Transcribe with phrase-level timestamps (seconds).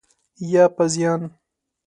[0.51, 1.21] یا په زیان؟